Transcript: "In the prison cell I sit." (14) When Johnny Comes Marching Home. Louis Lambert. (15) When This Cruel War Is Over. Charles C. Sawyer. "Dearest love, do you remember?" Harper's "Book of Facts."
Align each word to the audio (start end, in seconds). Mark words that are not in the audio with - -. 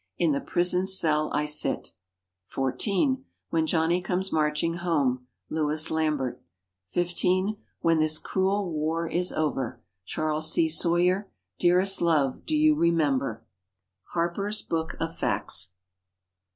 "In 0.17 0.31
the 0.31 0.41
prison 0.41 0.87
cell 0.87 1.29
I 1.31 1.45
sit." 1.45 1.91
(14) 2.47 3.23
When 3.51 3.67
Johnny 3.67 4.01
Comes 4.01 4.33
Marching 4.33 4.77
Home. 4.77 5.27
Louis 5.47 5.91
Lambert. 5.91 6.41
(15) 6.87 7.57
When 7.81 7.99
This 7.99 8.17
Cruel 8.17 8.71
War 8.71 9.07
Is 9.07 9.31
Over. 9.31 9.79
Charles 10.03 10.51
C. 10.51 10.67
Sawyer. 10.69 11.29
"Dearest 11.59 12.01
love, 12.01 12.47
do 12.47 12.55
you 12.57 12.73
remember?" 12.73 13.45
Harper's 14.13 14.63
"Book 14.63 14.95
of 14.99 15.15
Facts." 15.15 15.69